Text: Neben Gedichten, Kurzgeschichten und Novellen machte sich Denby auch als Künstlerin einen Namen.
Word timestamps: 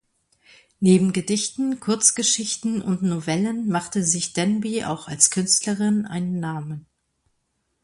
Neben 0.79 1.13
Gedichten, 1.13 1.79
Kurzgeschichten 1.79 2.81
und 2.81 3.03
Novellen 3.03 3.67
machte 3.67 4.03
sich 4.03 4.33
Denby 4.33 4.83
auch 4.83 5.07
als 5.07 5.29
Künstlerin 5.29 6.07
einen 6.07 6.39
Namen. 6.39 6.87